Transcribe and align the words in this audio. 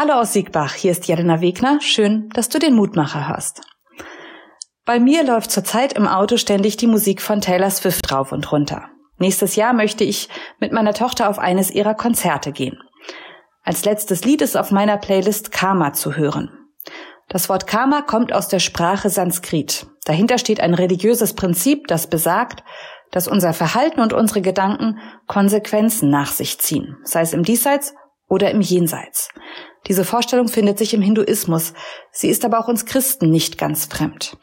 Hallo 0.00 0.12
aus 0.12 0.32
Siegbach, 0.32 0.74
hier 0.74 0.92
ist 0.92 1.08
Jelena 1.08 1.40
Wegner. 1.40 1.80
Schön, 1.80 2.28
dass 2.32 2.48
du 2.48 2.60
den 2.60 2.74
Mutmacher 2.74 3.28
hörst. 3.30 3.62
Bei 4.84 5.00
mir 5.00 5.24
läuft 5.24 5.50
zurzeit 5.50 5.94
im 5.94 6.06
Auto 6.06 6.36
ständig 6.36 6.76
die 6.76 6.86
Musik 6.86 7.20
von 7.20 7.40
Taylor 7.40 7.68
Swift 7.68 8.12
rauf 8.12 8.30
und 8.30 8.52
runter. 8.52 8.90
Nächstes 9.16 9.56
Jahr 9.56 9.72
möchte 9.72 10.04
ich 10.04 10.28
mit 10.60 10.70
meiner 10.70 10.94
Tochter 10.94 11.28
auf 11.28 11.40
eines 11.40 11.72
ihrer 11.72 11.96
Konzerte 11.96 12.52
gehen. 12.52 12.78
Als 13.64 13.84
letztes 13.84 14.24
Lied 14.24 14.40
ist 14.40 14.56
auf 14.56 14.70
meiner 14.70 14.98
Playlist 14.98 15.50
Karma 15.50 15.92
zu 15.94 16.14
hören. 16.14 16.56
Das 17.28 17.48
Wort 17.48 17.66
Karma 17.66 18.02
kommt 18.02 18.32
aus 18.32 18.46
der 18.46 18.60
Sprache 18.60 19.10
Sanskrit. 19.10 19.88
Dahinter 20.04 20.38
steht 20.38 20.60
ein 20.60 20.74
religiöses 20.74 21.34
Prinzip, 21.34 21.88
das 21.88 22.08
besagt, 22.08 22.62
dass 23.10 23.26
unser 23.26 23.52
Verhalten 23.52 23.98
und 23.98 24.12
unsere 24.12 24.42
Gedanken 24.42 25.00
Konsequenzen 25.26 26.08
nach 26.08 26.30
sich 26.30 26.60
ziehen, 26.60 26.98
sei 27.02 27.22
es 27.22 27.32
im 27.32 27.42
Diesseits 27.42 27.96
oder 28.28 28.52
im 28.52 28.60
Jenseits. 28.60 29.30
Diese 29.88 30.04
Vorstellung 30.04 30.48
findet 30.48 30.78
sich 30.78 30.94
im 30.94 31.02
Hinduismus. 31.02 31.72
Sie 32.12 32.28
ist 32.28 32.44
aber 32.44 32.60
auch 32.60 32.68
uns 32.68 32.86
Christen 32.86 33.30
nicht 33.30 33.58
ganz 33.58 33.86
fremd. 33.86 34.36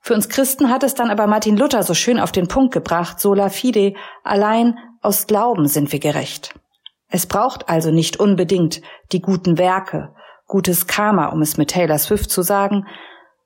Für 0.00 0.14
uns 0.14 0.30
Christen 0.30 0.70
hat 0.70 0.82
es 0.82 0.94
dann 0.94 1.10
aber 1.10 1.26
Martin 1.26 1.58
Luther 1.58 1.82
so 1.82 1.92
schön 1.92 2.18
auf 2.18 2.32
den 2.32 2.48
Punkt 2.48 2.72
gebracht, 2.72 3.20
sola 3.20 3.50
fide, 3.50 3.94
allein 4.24 4.78
aus 5.02 5.26
Glauben 5.26 5.68
sind 5.68 5.92
wir 5.92 6.00
gerecht. 6.00 6.54
Es 7.08 7.26
braucht 7.26 7.68
also 7.68 7.90
nicht 7.90 8.18
unbedingt 8.18 8.80
die 9.12 9.20
guten 9.20 9.58
Werke, 9.58 10.14
gutes 10.46 10.86
Karma, 10.86 11.26
um 11.26 11.42
es 11.42 11.58
mit 11.58 11.70
Taylor 11.70 11.98
Swift 11.98 12.30
zu 12.30 12.42
sagen, 12.42 12.86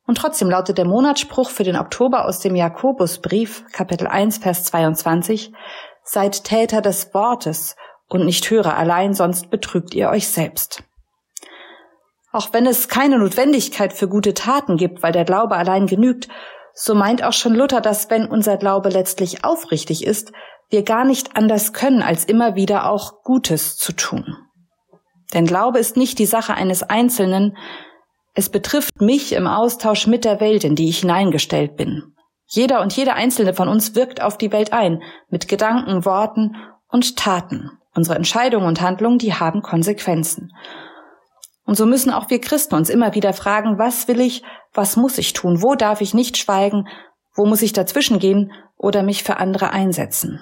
und 0.07 0.19
trotzdem 0.19 0.51
lautet 0.51 0.77
der 0.77 0.87
Monatsspruch 0.87 1.49
für 1.49 1.65
den 1.65 1.77
Oktober 1.77 2.27
aus 2.27 2.41
dem 2.41 2.55
Jakobusbrief, 2.55 3.65
Kapitel 3.73 4.07
1, 4.07 4.39
Vers 4.39 4.65
22, 4.65 5.53
Seid 6.03 6.45
Täter 6.45 6.83
des 6.83 7.15
Wortes 7.15 7.77
und 8.15 8.25
nicht 8.25 8.49
Hörer 8.49 8.77
allein, 8.77 9.13
sonst 9.13 9.51
betrügt 9.51 9.93
ihr 9.93 10.09
euch 10.09 10.29
selbst. 10.29 10.85
Auch 12.31 12.53
wenn 12.53 12.65
es 12.65 12.89
keine 12.89 13.19
Notwendigkeit 13.19 13.93
für 13.93 14.09
gute 14.09 14.35
Taten 14.35 14.77
gibt, 14.77 15.03
weil 15.03 15.13
der 15.13 15.25
Glaube 15.25 15.57
allein 15.57 15.87
genügt, 15.87 16.29
so 16.73 16.95
meint 16.95 17.25
auch 17.25 17.33
schon 17.33 17.55
Luther, 17.55 17.81
dass 17.81 18.11
wenn 18.11 18.27
unser 18.27 18.57
Glaube 18.57 18.89
letztlich 18.89 19.45
aufrichtig 19.45 20.07
ist, 20.07 20.33
wir 20.71 20.85
gar 20.85 21.05
nicht 21.05 21.37
anders 21.37 21.73
können, 21.73 22.03
als 22.03 22.25
immer 22.25 22.55
wieder 22.55 22.89
auch 22.89 23.23
Gutes 23.23 23.77
zu 23.77 23.93
tun. 23.93 24.37
Denn 25.33 25.47
Glaube 25.47 25.81
ist 25.81 25.97
nicht 25.97 26.21
die 26.21 26.27
Sache 26.27 26.55
eines 26.55 26.85
Einzelnen, 26.85 27.57
es 28.33 28.49
betrifft 28.49 29.01
mich 29.01 29.33
im 29.33 29.49
Austausch 29.49 30.07
mit 30.07 30.25
der 30.25 30.41
Welt, 30.41 30.63
in 30.63 30.77
die 30.77 30.89
ich 30.89 31.01
hineingestellt 31.01 31.77
bin. 31.77 32.15
Jeder 32.47 32.81
und 32.81 32.97
jede 32.97 33.15
einzelne 33.15 33.55
von 33.55 33.69
uns 33.69 33.97
wirkt 33.97 34.23
auf 34.23 34.39
die 34.39 34.53
Welt 34.53 34.73
ein, 34.73 35.03
mit 35.29 35.49
Gedanken, 35.49 36.05
Worten 36.05 36.57
und 36.89 37.17
Taten. 37.17 37.79
Unsere 37.95 38.17
Entscheidungen 38.17 38.67
und 38.67 38.81
Handlungen, 38.81 39.19
die 39.19 39.35
haben 39.35 39.63
Konsequenzen. 39.63 40.53
Und 41.65 41.77
so 41.77 41.87
müssen 41.87 42.13
auch 42.13 42.29
wir 42.31 42.41
Christen 42.41 42.75
uns 42.75 42.91
immer 42.91 43.15
wieder 43.15 43.33
fragen, 43.33 43.79
was 43.79 44.09
will 44.09 44.21
ich, 44.21 44.43
was 44.73 44.97
muss 44.97 45.19
ich 45.19 45.33
tun, 45.33 45.63
wo 45.63 45.75
darf 45.75 46.01
ich 46.01 46.13
nicht 46.13 46.37
schweigen, 46.37 46.89
wo 47.35 47.47
muss 47.47 47.63
ich 47.63 47.73
dazwischen 47.73 48.19
gehen 48.19 48.53
oder 48.77 49.03
mich 49.03 49.23
für 49.23 49.39
andere 49.39 49.71
einsetzen. 49.71 50.41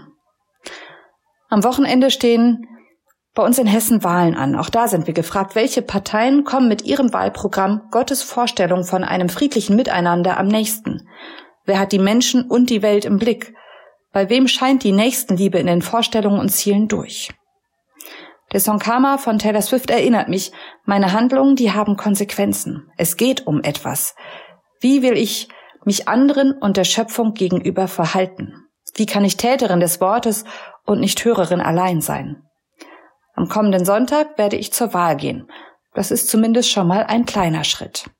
Am 1.48 1.64
Wochenende 1.64 2.10
stehen 2.10 2.66
bei 3.34 3.42
uns 3.42 3.58
in 3.58 3.66
Hessen 3.66 4.04
Wahlen 4.04 4.34
an. 4.34 4.56
Auch 4.56 4.68
da 4.68 4.88
sind 4.88 5.06
wir 5.06 5.14
gefragt, 5.14 5.54
welche 5.54 5.82
Parteien 5.82 6.44
kommen 6.44 6.68
mit 6.68 6.82
ihrem 6.82 7.12
Wahlprogramm 7.12 7.82
Gottes 7.90 8.22
Vorstellung 8.22 8.84
von 8.84 9.04
einem 9.04 9.28
friedlichen 9.28 9.76
Miteinander 9.76 10.38
am 10.38 10.48
nächsten. 10.48 11.08
Wer 11.64 11.78
hat 11.78 11.92
die 11.92 11.98
Menschen 11.98 12.42
und 12.42 12.68
die 12.68 12.82
Welt 12.82 13.04
im 13.04 13.18
Blick? 13.18 13.54
Bei 14.12 14.28
wem 14.28 14.48
scheint 14.48 14.82
die 14.82 14.92
Nächstenliebe 14.92 15.58
in 15.58 15.66
den 15.66 15.82
Vorstellungen 15.82 16.40
und 16.40 16.50
Zielen 16.50 16.88
durch? 16.88 17.30
Der 18.52 18.60
Song 18.60 18.78
Karma 18.78 19.16
von 19.16 19.38
Taylor 19.38 19.62
Swift 19.62 19.90
erinnert 19.90 20.28
mich, 20.28 20.52
meine 20.84 21.12
Handlungen, 21.12 21.56
die 21.56 21.72
haben 21.72 21.96
Konsequenzen. 21.96 22.90
Es 22.98 23.16
geht 23.16 23.46
um 23.46 23.62
etwas. 23.62 24.14
Wie 24.80 25.02
will 25.02 25.16
ich 25.16 25.48
mich 25.84 26.06
anderen 26.06 26.52
und 26.52 26.76
der 26.76 26.84
Schöpfung 26.84 27.32
gegenüber 27.32 27.88
verhalten? 27.88 28.66
Wie 28.94 29.06
kann 29.06 29.24
ich 29.24 29.38
Täterin 29.38 29.80
des 29.80 30.00
Wortes 30.00 30.44
und 30.84 31.00
nicht 31.00 31.24
Hörerin 31.24 31.60
allein 31.60 32.02
sein? 32.02 32.42
Am 33.34 33.48
kommenden 33.48 33.86
Sonntag 33.86 34.36
werde 34.36 34.56
ich 34.56 34.72
zur 34.72 34.92
Wahl 34.92 35.16
gehen. 35.16 35.48
Das 35.94 36.10
ist 36.10 36.28
zumindest 36.28 36.70
schon 36.70 36.86
mal 36.86 37.04
ein 37.04 37.24
kleiner 37.24 37.64
Schritt. 37.64 38.10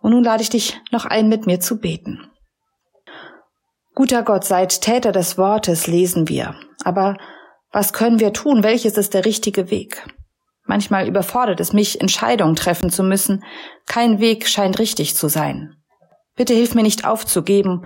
Und 0.00 0.10
nun 0.10 0.22
lade 0.22 0.42
ich 0.42 0.50
dich 0.50 0.78
noch 0.90 1.06
ein, 1.06 1.28
mit 1.28 1.46
mir 1.46 1.60
zu 1.60 1.78
beten. 1.78 2.30
Guter 3.94 4.22
Gott, 4.22 4.44
seid 4.44 4.82
Täter 4.82 5.12
des 5.12 5.38
Wortes, 5.38 5.86
lesen 5.86 6.28
wir. 6.28 6.54
Aber 6.84 7.16
was 7.74 7.92
können 7.92 8.20
wir 8.20 8.32
tun? 8.32 8.62
Welches 8.62 8.96
ist 8.96 9.14
der 9.14 9.24
richtige 9.24 9.68
Weg? 9.68 10.06
Manchmal 10.64 11.08
überfordert 11.08 11.58
es 11.58 11.72
mich, 11.72 12.00
Entscheidungen 12.00 12.54
treffen 12.54 12.88
zu 12.88 13.02
müssen. 13.02 13.44
Kein 13.86 14.20
Weg 14.20 14.48
scheint 14.48 14.78
richtig 14.78 15.16
zu 15.16 15.28
sein. 15.28 15.74
Bitte 16.36 16.54
hilf 16.54 16.76
mir 16.76 16.84
nicht 16.84 17.04
aufzugeben. 17.04 17.84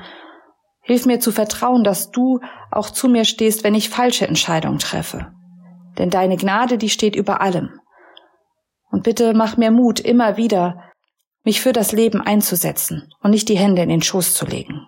Hilf 0.83 1.07
mir 1.07 1.21
zu 1.21 1.33
vertrauen, 1.33 1.85
dass 1.85 2.11
du 2.11 2.41
auch 2.71 2.91
zu 2.91 3.09
mir 3.09 3.25
stehst, 3.25 3.65
wenn 3.65 3.75
ich 3.75 3.89
falsche 3.89 4.29
Entscheidungen 4.29 4.79
treffe. 4.79 5.33
Denn 5.97 6.11
deine 6.11 6.37
Gnade, 6.37 6.77
die 6.77 6.91
steht 6.91 7.17
über 7.17 7.41
allem. 7.41 7.81
Und 8.91 9.05
bitte 9.05 9.33
mach 9.33 9.57
mir 9.57 9.71
Mut, 9.71 10.01
immer 10.01 10.37
wieder 10.37 10.85
mich 11.45 11.63
für 11.63 11.73
das 11.73 11.93
Leben 11.93 12.21
einzusetzen 12.21 13.11
und 13.23 13.31
nicht 13.31 13.49
die 13.49 13.59
Hände 13.59 13.83
in 13.83 13.89
den 13.89 14.03
Schoß 14.03 14.35
zu 14.35 14.45
legen. 14.45 14.87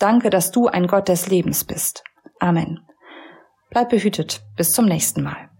Danke, 0.00 0.30
dass 0.30 0.50
du 0.50 0.66
ein 0.66 0.88
Gott 0.88 1.08
des 1.08 1.28
Lebens 1.28 1.64
bist. 1.64 2.02
Amen. 2.40 2.85
Bleib 3.76 3.90
behütet. 3.90 4.40
Bis 4.56 4.72
zum 4.72 4.86
nächsten 4.86 5.22
Mal. 5.22 5.50